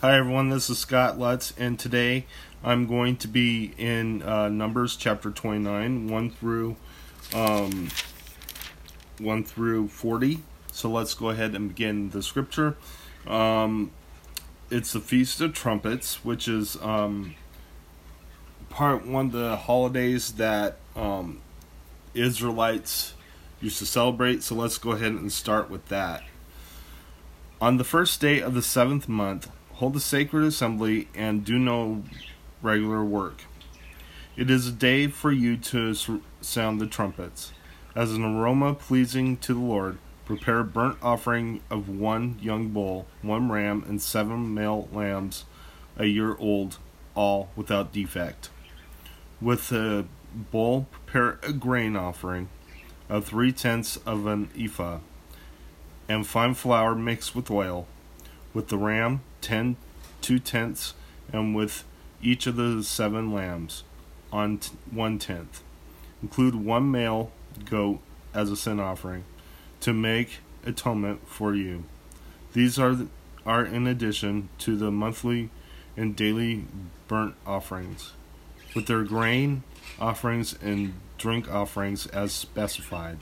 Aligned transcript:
Hi 0.00 0.16
everyone, 0.16 0.48
this 0.48 0.70
is 0.70 0.78
Scott 0.78 1.18
Lutz, 1.18 1.52
and 1.58 1.76
today 1.76 2.24
I'm 2.62 2.86
going 2.86 3.16
to 3.16 3.26
be 3.26 3.74
in 3.76 4.22
uh, 4.22 4.48
Numbers 4.48 4.94
chapter 4.94 5.32
29, 5.32 6.06
1 6.06 6.30
through 6.30 6.76
um, 7.34 7.88
1 9.18 9.42
through 9.42 9.88
40. 9.88 10.38
So 10.70 10.88
let's 10.88 11.14
go 11.14 11.30
ahead 11.30 11.56
and 11.56 11.70
begin 11.70 12.10
the 12.10 12.22
scripture. 12.22 12.76
Um, 13.26 13.90
it's 14.70 14.92
the 14.92 15.00
Feast 15.00 15.40
of 15.40 15.52
Trumpets, 15.52 16.24
which 16.24 16.46
is 16.46 16.76
um, 16.80 17.34
part 18.70 19.04
one 19.04 19.26
of 19.26 19.32
the 19.32 19.56
holidays 19.56 20.34
that 20.34 20.76
um, 20.94 21.40
Israelites 22.14 23.14
used 23.60 23.80
to 23.80 23.86
celebrate. 23.86 24.44
So 24.44 24.54
let's 24.54 24.78
go 24.78 24.92
ahead 24.92 25.10
and 25.10 25.32
start 25.32 25.68
with 25.68 25.88
that. 25.88 26.22
On 27.60 27.78
the 27.78 27.84
first 27.84 28.20
day 28.20 28.40
of 28.40 28.54
the 28.54 28.62
seventh 28.62 29.08
month, 29.08 29.50
hold 29.78 29.94
the 29.94 30.00
sacred 30.00 30.44
assembly, 30.44 31.06
and 31.14 31.44
do 31.44 31.56
no 31.56 32.02
regular 32.62 33.04
work. 33.04 33.44
It 34.36 34.50
is 34.50 34.66
a 34.66 34.72
day 34.72 35.06
for 35.06 35.30
you 35.30 35.56
to 35.56 35.94
sound 36.40 36.80
the 36.80 36.86
trumpets. 36.86 37.52
As 37.94 38.12
an 38.12 38.24
aroma 38.24 38.74
pleasing 38.74 39.36
to 39.38 39.54
the 39.54 39.60
Lord, 39.60 39.98
prepare 40.24 40.60
a 40.60 40.64
burnt 40.64 40.98
offering 41.00 41.60
of 41.70 41.88
one 41.88 42.38
young 42.42 42.70
bull, 42.70 43.06
one 43.22 43.50
ram, 43.50 43.84
and 43.88 44.02
seven 44.02 44.52
male 44.52 44.88
lambs 44.92 45.44
a 45.96 46.06
year 46.06 46.36
old, 46.38 46.78
all 47.14 47.48
without 47.54 47.92
defect. 47.92 48.50
With 49.40 49.68
the 49.68 50.06
bull, 50.34 50.88
prepare 50.90 51.38
a 51.44 51.52
grain 51.52 51.94
offering 51.94 52.48
of 53.08 53.26
three 53.26 53.52
tenths 53.52 53.96
of 53.98 54.26
an 54.26 54.50
ephah, 54.58 54.98
and 56.08 56.26
fine 56.26 56.54
flour 56.54 56.96
mixed 56.96 57.36
with 57.36 57.48
oil. 57.48 57.86
With 58.52 58.68
the 58.68 58.78
ram, 58.78 59.20
ten 59.40 59.76
two 60.20 60.38
tenths, 60.38 60.94
and 61.32 61.54
with 61.54 61.84
each 62.22 62.46
of 62.46 62.56
the 62.56 62.82
seven 62.82 63.32
lambs 63.32 63.84
on 64.32 64.58
t- 64.58 64.76
one 64.90 65.18
tenth. 65.18 65.62
Include 66.22 66.54
one 66.54 66.90
male 66.90 67.30
goat 67.64 68.00
as 68.34 68.50
a 68.50 68.56
sin 68.56 68.80
offering 68.80 69.24
to 69.80 69.92
make 69.92 70.38
atonement 70.64 71.26
for 71.28 71.54
you. 71.54 71.84
These 72.52 72.78
are 72.78 72.96
are 73.46 73.64
in 73.64 73.86
addition 73.86 74.48
to 74.58 74.76
the 74.76 74.90
monthly 74.90 75.48
and 75.96 76.14
daily 76.14 76.64
burnt 77.06 77.34
offerings, 77.46 78.12
with 78.74 78.86
their 78.86 79.04
grain 79.04 79.62
offerings 79.98 80.56
and 80.62 80.94
drink 81.16 81.50
offerings 81.50 82.06
as 82.08 82.32
specified. 82.32 83.18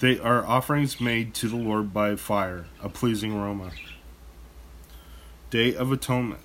They 0.00 0.18
are 0.18 0.44
offerings 0.44 1.00
made 1.00 1.34
to 1.34 1.48
the 1.48 1.56
Lord 1.56 1.92
by 1.92 2.16
fire, 2.16 2.66
a 2.82 2.88
pleasing 2.88 3.32
aroma. 3.32 3.72
Day 5.48 5.76
of 5.76 5.92
Atonement. 5.92 6.40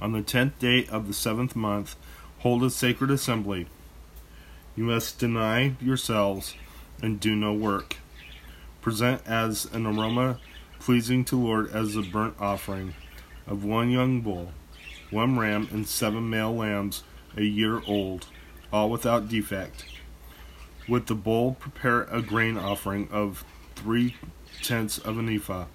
On 0.00 0.12
the 0.12 0.22
tenth 0.22 0.58
day 0.58 0.86
of 0.86 1.08
the 1.08 1.12
seventh 1.12 1.54
month, 1.54 1.94
hold 2.38 2.64
a 2.64 2.70
sacred 2.70 3.10
assembly. 3.10 3.66
You 4.76 4.84
must 4.84 5.18
deny 5.18 5.74
yourselves 5.78 6.54
and 7.02 7.20
do 7.20 7.36
no 7.36 7.52
work. 7.52 7.98
Present 8.80 9.20
as 9.26 9.66
an 9.66 9.84
aroma 9.84 10.40
pleasing 10.78 11.22
to 11.26 11.36
Lord 11.36 11.70
as 11.70 11.96
a 11.96 12.02
burnt 12.02 12.36
offering 12.40 12.94
of 13.46 13.62
one 13.62 13.90
young 13.90 14.22
bull, 14.22 14.52
one 15.10 15.38
ram, 15.38 15.68
and 15.70 15.86
seven 15.86 16.30
male 16.30 16.54
lambs 16.54 17.02
a 17.36 17.42
year 17.42 17.82
old, 17.86 18.26
all 18.72 18.88
without 18.88 19.28
defect. 19.28 19.84
With 20.88 21.06
the 21.06 21.14
bull, 21.14 21.56
prepare 21.60 22.04
a 22.04 22.22
grain 22.22 22.56
offering 22.56 23.08
of 23.10 23.44
three 23.76 24.16
tenths 24.62 24.98
of 24.98 25.18
an 25.18 25.28
ephah 25.28 25.66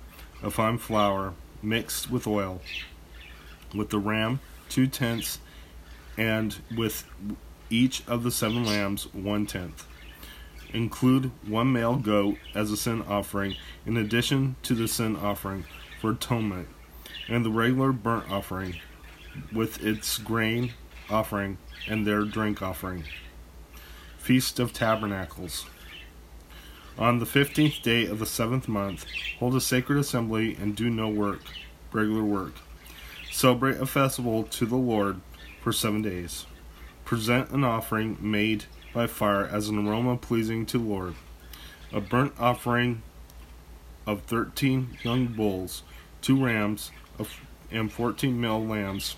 of 0.42 0.54
fine 0.56 0.78
flour 0.78 1.34
mixed 1.62 2.10
with 2.10 2.28
oil, 2.28 2.62
with 3.74 3.90
the 3.90 4.00
ram 4.00 4.40
two 4.68 4.88
tenths, 4.88 5.40
and 6.18 6.58
with 6.76 7.06
each 7.70 8.04
of 8.08 8.24
the 8.24 8.32
seven 8.32 8.66
lambs 8.66 9.14
one 9.14 9.46
tenth. 9.46 9.86
Include 10.74 11.32
one 11.46 11.72
male 11.72 11.98
goat 11.98 12.38
as 12.56 12.72
a 12.72 12.78
sin 12.78 13.02
offering 13.08 13.56
in 13.86 13.98
addition 13.98 14.56
to 14.64 14.74
the 14.74 14.88
sin 14.88 15.16
offering 15.16 15.66
for 16.00 16.12
atonement, 16.12 16.70
and 17.28 17.46
the 17.46 17.52
regular 17.52 17.92
burnt 17.92 18.32
offering 18.32 18.76
with 19.54 19.84
its 19.84 20.18
grain 20.18 20.74
offering 21.10 21.58
and 21.88 22.08
their 22.08 22.24
drink 22.24 22.62
offering. 22.62 23.04
Feast 24.18 24.60
of 24.60 24.72
Tabernacles. 24.72 25.66
On 27.02 27.18
the 27.18 27.26
fifteenth 27.26 27.82
day 27.82 28.06
of 28.06 28.20
the 28.20 28.28
seventh 28.28 28.68
month, 28.68 29.08
hold 29.40 29.56
a 29.56 29.60
sacred 29.60 29.98
assembly 29.98 30.56
and 30.62 30.76
do 30.76 30.88
no 30.88 31.10
work, 31.10 31.42
regular 31.92 32.24
work. 32.24 32.54
Celebrate 33.32 33.82
a 33.82 33.88
festival 33.88 34.44
to 34.44 34.68
the 34.68 34.76
Lord 34.76 35.20
for 35.64 35.74
seven 35.74 36.04
days. 36.04 36.46
Present 37.04 37.50
an 37.50 37.64
offering 37.64 38.18
made 38.22 38.66
by 38.94 39.08
fire 39.08 39.48
as 39.48 39.68
an 39.68 39.88
aroma 39.88 40.16
pleasing 40.16 40.64
to 40.68 40.78
the 40.78 40.84
Lord. 40.84 41.16
A 41.92 42.00
burnt 42.00 42.34
offering 42.38 43.02
of 44.06 44.22
thirteen 44.22 45.00
young 45.02 45.26
bulls, 45.26 45.82
two 46.22 46.46
rams, 46.46 46.92
and 47.72 47.92
fourteen 47.92 48.40
male 48.40 48.64
lambs, 48.64 49.16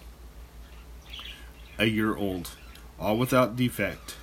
a 1.77 1.88
year 1.88 2.16
old, 2.16 2.51
all 2.97 3.17
without 3.17 3.57
defect 3.57 4.16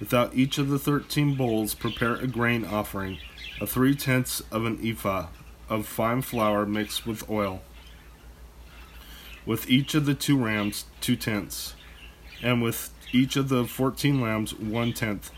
Without 0.00 0.34
each 0.34 0.56
of 0.56 0.70
the 0.70 0.78
thirteen 0.78 1.34
bowls, 1.34 1.74
prepare 1.74 2.14
a 2.14 2.26
grain 2.26 2.64
offering, 2.64 3.18
a 3.60 3.66
three 3.66 3.94
tenths 3.94 4.42
of 4.50 4.64
an 4.64 4.80
ephah 4.82 5.26
of 5.68 5.86
fine 5.86 6.22
flour 6.22 6.64
mixed 6.64 7.06
with 7.06 7.28
oil. 7.30 7.60
With 9.44 9.68
each 9.70 9.94
of 9.94 10.06
the 10.06 10.14
two 10.14 10.42
rams, 10.42 10.86
two 11.00 11.16
tenths, 11.16 11.74
and 12.42 12.62
with 12.62 12.92
each 13.12 13.36
of 13.36 13.50
the 13.50 13.66
fourteen 13.66 14.20
lambs, 14.20 14.54
one 14.54 14.94
tenth. 14.94 15.30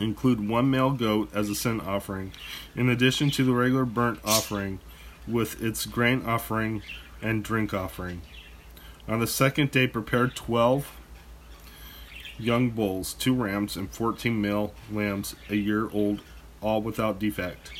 Include 0.00 0.48
one 0.48 0.70
male 0.70 0.90
goat 0.90 1.30
as 1.34 1.50
a 1.50 1.54
sin 1.54 1.80
offering, 1.80 2.32
in 2.74 2.88
addition 2.88 3.30
to 3.32 3.44
the 3.44 3.52
regular 3.52 3.84
burnt 3.84 4.20
offering, 4.24 4.80
with 5.28 5.62
its 5.62 5.84
grain 5.86 6.24
offering 6.24 6.82
and 7.20 7.44
drink 7.44 7.74
offering. 7.74 8.22
On 9.06 9.20
the 9.20 9.26
second 9.26 9.70
day, 9.70 9.86
prepare 9.86 10.28
twelve 10.28 10.88
young 12.42 12.70
bulls, 12.70 13.14
two 13.14 13.34
rams, 13.34 13.76
and 13.76 13.90
fourteen 13.90 14.40
male 14.40 14.74
lambs 14.90 15.36
a 15.48 15.56
year 15.56 15.88
old, 15.90 16.20
all 16.60 16.82
without 16.82 17.18
defect. 17.18 17.72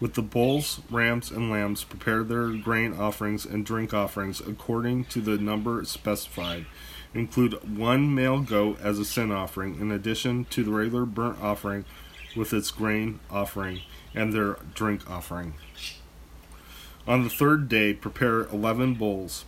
With 0.00 0.14
the 0.14 0.22
bulls, 0.22 0.80
rams, 0.90 1.30
and 1.30 1.50
lambs, 1.50 1.84
prepare 1.84 2.24
their 2.24 2.48
grain 2.50 2.92
offerings 2.94 3.44
and 3.44 3.64
drink 3.64 3.94
offerings 3.94 4.40
according 4.40 5.04
to 5.06 5.20
the 5.20 5.38
number 5.38 5.84
specified. 5.84 6.66
Include 7.14 7.78
one 7.78 8.12
male 8.12 8.40
goat 8.40 8.80
as 8.80 8.98
a 8.98 9.04
sin 9.04 9.30
offering, 9.30 9.80
in 9.80 9.92
addition 9.92 10.46
to 10.46 10.64
the 10.64 10.72
regular 10.72 11.06
burnt 11.06 11.40
offering 11.40 11.84
with 12.34 12.52
its 12.52 12.72
grain 12.72 13.20
offering 13.30 13.82
and 14.14 14.32
their 14.32 14.58
drink 14.74 15.08
offering. 15.08 15.54
On 17.06 17.22
the 17.22 17.30
third 17.30 17.68
day, 17.68 17.94
prepare 17.94 18.42
eleven 18.46 18.94
bulls, 18.94 19.44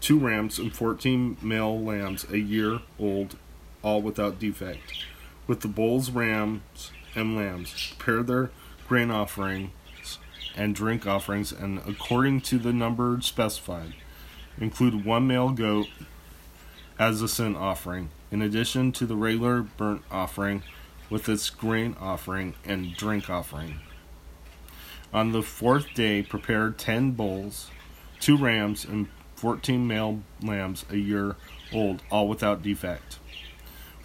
two 0.00 0.18
rams, 0.18 0.58
and 0.58 0.72
fourteen 0.72 1.36
male 1.42 1.78
lambs 1.80 2.24
a 2.30 2.38
year 2.38 2.80
old, 3.00 3.36
all 3.82 4.02
without 4.02 4.38
defect. 4.38 5.04
With 5.46 5.60
the 5.60 5.68
bulls, 5.68 6.10
rams, 6.10 6.92
and 7.14 7.36
lambs, 7.36 7.94
prepare 7.98 8.22
their 8.22 8.50
grain 8.86 9.10
offerings 9.10 9.70
and 10.56 10.74
drink 10.74 11.06
offerings, 11.06 11.52
and 11.52 11.80
according 11.86 12.40
to 12.42 12.58
the 12.58 12.72
number 12.72 13.20
specified, 13.20 13.94
include 14.60 15.04
one 15.04 15.26
male 15.26 15.50
goat 15.50 15.86
as 16.98 17.22
a 17.22 17.28
sin 17.28 17.54
offering, 17.54 18.10
in 18.30 18.42
addition 18.42 18.90
to 18.92 19.06
the 19.06 19.16
regular 19.16 19.62
burnt 19.62 20.02
offering 20.10 20.62
with 21.08 21.28
its 21.28 21.48
grain 21.48 21.96
offering 22.00 22.54
and 22.64 22.94
drink 22.94 23.30
offering. 23.30 23.76
On 25.12 25.32
the 25.32 25.42
fourth 25.42 25.94
day, 25.94 26.22
prepare 26.22 26.70
ten 26.70 27.12
bulls, 27.12 27.70
two 28.20 28.36
rams, 28.36 28.84
and 28.84 29.08
fourteen 29.36 29.86
male 29.86 30.22
lambs 30.42 30.84
a 30.90 30.96
year 30.96 31.36
old, 31.72 32.02
all 32.10 32.28
without 32.28 32.62
defect. 32.62 33.18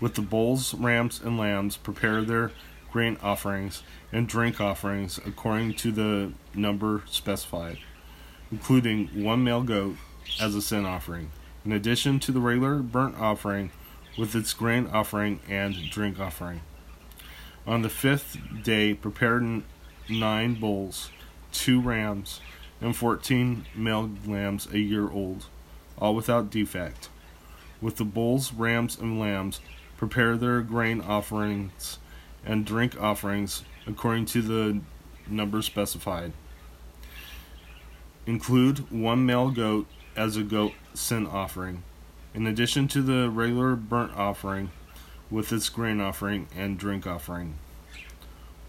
With 0.04 0.16
the 0.16 0.22
bulls, 0.22 0.74
rams, 0.74 1.22
and 1.24 1.38
lambs, 1.38 1.78
prepare 1.78 2.24
their 2.24 2.52
grain 2.92 3.18
offerings 3.24 3.84
and 4.12 4.28
drink 4.28 4.60
offerings 4.60 5.18
according 5.26 5.76
to 5.76 5.94
the 5.94 6.34
number 6.54 7.04
specified, 7.06 7.78
including 8.52 9.24
one 9.24 9.46
male 9.46 9.64
goat 9.64 9.96
as 10.42 10.56
a 10.56 10.62
sin 10.62 10.86
offering, 10.86 11.32
in 11.64 11.72
addition 11.72 12.20
to 12.20 12.34
the 12.34 12.42
regular 12.42 12.80
burnt 12.80 13.18
offering 13.18 13.72
with 14.18 14.36
its 14.36 14.52
grain 14.52 14.88
offering 14.92 15.40
and 15.48 15.90
drink 15.90 16.20
offering. 16.20 16.60
On 17.66 17.82
the 17.82 17.88
fifth 17.88 18.36
day, 18.62 18.94
prepare 18.94 19.62
nine 20.10 20.56
bulls, 20.56 21.12
two 21.54 21.80
rams, 21.80 22.42
and 22.82 22.94
fourteen 22.94 23.68
male 23.74 24.12
lambs 24.28 24.68
a 24.70 24.80
year 24.80 25.10
old, 25.10 25.46
all 25.98 26.14
without 26.14 26.50
defect. 26.50 27.08
With 27.80 27.96
the 27.96 28.04
bulls, 28.04 28.52
rams, 28.52 29.00
and 29.00 29.18
lambs, 29.18 29.62
prepare 30.08 30.36
their 30.36 30.60
grain 30.60 31.00
offerings 31.00 31.98
and 32.46 32.66
drink 32.66 33.02
offerings 33.02 33.64
according 33.88 34.26
to 34.26 34.42
the 34.42 34.82
number 35.30 35.62
specified. 35.62 36.34
Include 38.26 38.92
one 38.92 39.26
male 39.26 39.50
goat 39.50 39.88
as 40.14 40.36
a 40.36 40.44
goat 40.44 40.74
sin 40.94 41.26
offering, 41.26 41.84
in 42.34 42.46
addition 42.46 42.90
to 42.90 43.02
the 43.02 43.30
regular 43.30 43.78
burnt 43.78 44.14
offering 44.18 44.72
with 45.32 45.54
its 45.54 45.70
grain 45.70 46.02
offering 46.02 46.50
and 46.54 46.78
drink 46.78 47.08
offering. 47.08 47.56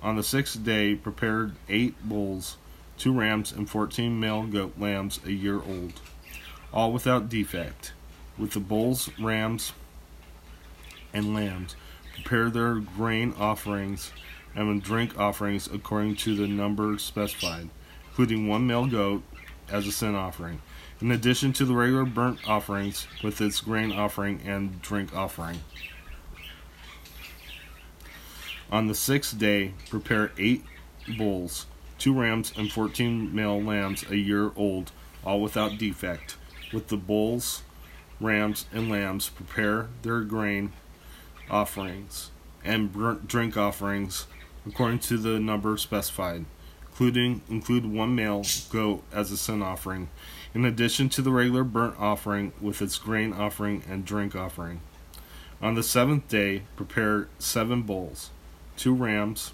On 0.04 0.14
the 0.14 0.22
sixth 0.22 0.62
day, 0.62 0.94
prepare 0.94 1.50
eight 1.68 1.96
bulls, 2.08 2.58
two 2.96 3.12
rams, 3.12 3.50
and 3.50 3.68
fourteen 3.68 4.20
male 4.20 4.44
goat 4.44 4.74
lambs 4.78 5.18
a 5.26 5.32
year 5.32 5.56
old, 5.56 6.00
all 6.72 6.92
without 6.92 7.28
defect. 7.28 7.92
With 8.38 8.52
the 8.52 8.60
bulls, 8.60 9.10
rams, 9.18 9.72
and 11.14 11.34
lambs, 11.34 11.76
prepare 12.14 12.50
their 12.50 12.74
grain 12.74 13.32
offerings 13.38 14.12
and 14.54 14.82
drink 14.82 15.18
offerings 15.18 15.66
according 15.66 16.16
to 16.16 16.34
the 16.34 16.46
number 16.46 16.98
specified, 16.98 17.70
including 18.08 18.46
one 18.46 18.66
male 18.66 18.86
goat 18.86 19.22
as 19.68 19.86
a 19.86 19.92
sin 19.92 20.14
offering, 20.14 20.60
in 21.00 21.10
addition 21.10 21.52
to 21.52 21.64
the 21.64 21.74
regular 21.74 22.04
burnt 22.04 22.46
offerings 22.46 23.06
with 23.22 23.40
its 23.40 23.60
grain 23.60 23.90
offering 23.90 24.40
and 24.44 24.82
drink 24.82 25.16
offering. 25.16 25.60
On 28.70 28.86
the 28.86 28.94
sixth 28.94 29.38
day, 29.38 29.72
prepare 29.88 30.32
eight 30.38 30.64
bulls, 31.16 31.66
two 31.98 32.12
rams, 32.12 32.52
and 32.56 32.70
fourteen 32.70 33.34
male 33.34 33.60
lambs 33.60 34.04
a 34.10 34.16
year 34.16 34.52
old, 34.56 34.92
all 35.24 35.40
without 35.40 35.78
defect. 35.78 36.36
With 36.72 36.88
the 36.88 36.96
bulls, 36.96 37.62
rams, 38.20 38.66
and 38.72 38.90
lambs, 38.90 39.28
prepare 39.28 39.88
their 40.02 40.20
grain 40.20 40.72
offerings 41.50 42.30
and 42.64 42.92
drink 43.26 43.56
offerings 43.56 44.26
according 44.66 44.98
to 44.98 45.18
the 45.18 45.38
number 45.38 45.76
specified, 45.76 46.44
including 46.88 47.42
include 47.48 47.84
one 47.84 48.14
male 48.14 48.44
goat 48.70 49.02
as 49.12 49.30
a 49.30 49.36
sin 49.36 49.60
offering, 49.60 50.08
in 50.54 50.64
addition 50.64 51.08
to 51.08 51.20
the 51.20 51.30
regular 51.30 51.64
burnt 51.64 51.94
offering 51.98 52.52
with 52.60 52.80
its 52.80 52.96
grain 52.96 53.32
offering 53.32 53.82
and 53.88 54.04
drink 54.04 54.34
offering. 54.34 54.80
On 55.60 55.74
the 55.74 55.82
seventh 55.82 56.28
day, 56.28 56.62
prepare 56.76 57.28
seven 57.38 57.82
bulls, 57.82 58.30
two 58.76 58.94
rams, 58.94 59.52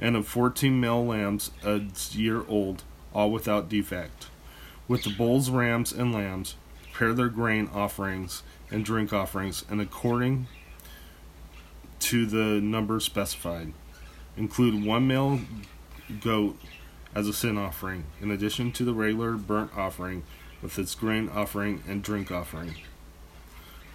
and 0.00 0.16
of 0.16 0.26
fourteen 0.26 0.80
male 0.80 1.04
lambs 1.04 1.50
a 1.62 1.82
year 2.12 2.44
old, 2.48 2.84
all 3.12 3.30
without 3.30 3.68
defect. 3.68 4.28
With 4.88 5.04
the 5.04 5.10
bulls, 5.10 5.50
rams, 5.50 5.92
and 5.92 6.12
lambs, 6.12 6.56
prepare 6.90 7.12
their 7.12 7.28
grain 7.28 7.68
offerings 7.72 8.42
and 8.70 8.84
drink 8.84 9.12
offerings, 9.12 9.64
and 9.68 9.80
according 9.80 10.46
to 12.00 12.26
the 12.26 12.60
number 12.60 13.00
specified. 13.00 13.72
Include 14.36 14.84
one 14.84 15.06
male 15.06 15.40
goat 16.20 16.58
as 17.14 17.28
a 17.28 17.32
sin 17.32 17.58
offering, 17.58 18.04
in 18.20 18.30
addition 18.30 18.72
to 18.72 18.84
the 18.84 18.94
regular 18.94 19.32
burnt 19.32 19.76
offering 19.76 20.22
with 20.62 20.78
its 20.78 20.94
grain 20.94 21.28
offering 21.28 21.82
and 21.88 22.02
drink 22.02 22.30
offering. 22.30 22.74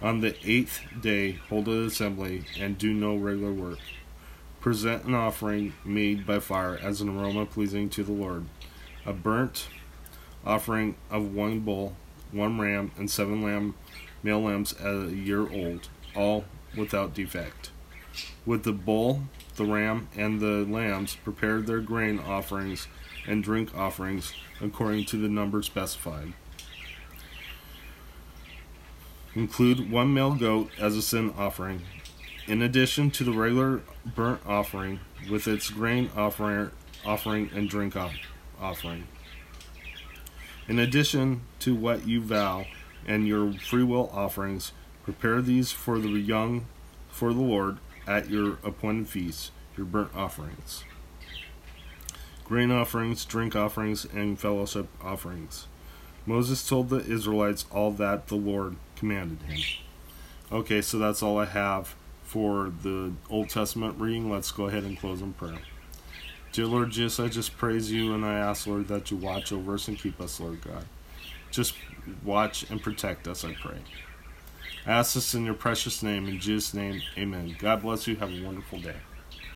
On 0.02 0.20
the 0.20 0.36
eighth 0.44 0.82
day, 1.00 1.32
hold 1.48 1.68
an 1.68 1.86
assembly 1.86 2.44
and 2.58 2.76
do 2.76 2.92
no 2.92 3.16
regular 3.16 3.52
work. 3.52 3.78
Present 4.60 5.04
an 5.04 5.14
offering 5.14 5.72
made 5.84 6.26
by 6.26 6.40
fire 6.40 6.76
as 6.76 7.00
an 7.00 7.08
aroma 7.08 7.46
pleasing 7.46 7.88
to 7.90 8.02
the 8.02 8.12
Lord, 8.12 8.46
a 9.06 9.12
burnt 9.12 9.68
offering 10.44 10.96
of 11.10 11.34
one 11.34 11.60
bull, 11.60 11.96
one 12.30 12.58
ram, 12.58 12.90
and 12.98 13.10
seven 13.10 13.42
lamb, 13.42 13.74
male 14.22 14.42
lambs 14.42 14.72
at 14.74 14.86
a 14.86 15.14
year 15.14 15.50
old, 15.50 15.88
all 16.14 16.44
without 16.76 17.14
defect. 17.14 17.70
With 18.44 18.64
the 18.64 18.72
bull, 18.72 19.22
the 19.56 19.64
ram, 19.64 20.08
and 20.16 20.40
the 20.40 20.64
lambs, 20.68 21.16
prepare 21.16 21.60
their 21.60 21.80
grain 21.80 22.18
offerings 22.18 22.88
and 23.26 23.42
drink 23.42 23.74
offerings 23.76 24.32
according 24.60 25.04
to 25.06 25.16
the 25.16 25.28
number 25.28 25.62
specified. 25.62 26.32
Include 29.34 29.90
one 29.90 30.14
male 30.14 30.34
goat 30.34 30.70
as 30.78 30.96
a 30.96 31.02
sin 31.02 31.34
offering, 31.36 31.82
in 32.46 32.62
addition 32.62 33.10
to 33.10 33.24
the 33.24 33.32
regular 33.32 33.82
burnt 34.14 34.40
offering 34.46 35.00
with 35.30 35.46
its 35.46 35.68
grain 35.68 36.10
offering, 36.16 36.70
offering 37.04 37.50
and 37.54 37.68
drink 37.68 37.94
offering. 38.58 39.06
In 40.68 40.78
addition 40.78 41.42
to 41.60 41.74
what 41.74 42.08
you 42.08 42.22
vow 42.22 42.66
and 43.06 43.26
your 43.26 43.52
freewill 43.52 44.10
offerings, 44.12 44.72
prepare 45.04 45.42
these 45.42 45.70
for 45.70 45.98
the 45.98 46.08
young 46.08 46.66
for 47.10 47.32
the 47.32 47.40
Lord 47.40 47.78
at 48.06 48.30
your 48.30 48.58
appointed 48.64 49.08
feasts, 49.08 49.50
your 49.76 49.86
burnt 49.86 50.14
offerings, 50.14 50.84
grain 52.44 52.70
offerings, 52.70 53.24
drink 53.24 53.56
offerings, 53.56 54.04
and 54.04 54.38
fellowship 54.38 54.88
offerings. 55.02 55.66
Moses 56.24 56.66
told 56.66 56.88
the 56.88 57.04
Israelites 57.04 57.66
all 57.70 57.90
that 57.92 58.28
the 58.28 58.36
Lord 58.36 58.76
commanded 58.96 59.42
him. 59.42 59.60
Okay, 60.50 60.80
so 60.80 60.98
that's 60.98 61.22
all 61.22 61.38
I 61.38 61.44
have 61.46 61.94
for 62.24 62.72
the 62.82 63.12
Old 63.30 63.48
Testament 63.48 63.98
reading. 63.98 64.30
Let's 64.30 64.50
go 64.50 64.66
ahead 64.66 64.84
and 64.84 64.98
close 64.98 65.22
in 65.22 65.32
prayer. 65.32 65.58
Dear 66.52 66.66
Lord 66.66 66.90
Jesus, 66.90 67.20
I 67.20 67.28
just 67.28 67.56
praise 67.56 67.92
you 67.92 68.14
and 68.14 68.24
I 68.24 68.34
ask, 68.34 68.66
Lord, 68.66 68.88
that 68.88 69.10
you 69.10 69.16
watch 69.16 69.52
over 69.52 69.74
us 69.74 69.88
and 69.88 69.98
keep 69.98 70.20
us, 70.20 70.40
Lord 70.40 70.62
God. 70.62 70.84
Just 71.50 71.74
watch 72.24 72.68
and 72.70 72.82
protect 72.82 73.28
us, 73.28 73.44
I 73.44 73.52
pray. 73.54 73.78
Ask 74.86 75.16
us 75.16 75.34
in 75.34 75.44
your 75.44 75.54
precious 75.54 76.00
name. 76.00 76.28
In 76.28 76.38
Jesus' 76.38 76.72
name, 76.72 77.02
amen. 77.18 77.56
God 77.58 77.82
bless 77.82 78.06
you. 78.06 78.14
Have 78.16 78.30
a 78.30 78.44
wonderful 78.44 78.78
day. 78.78 78.94